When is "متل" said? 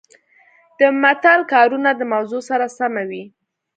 1.01-1.39